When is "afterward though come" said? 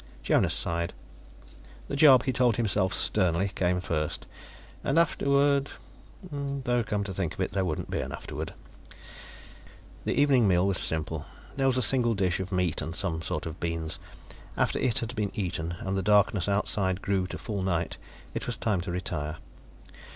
4.97-7.03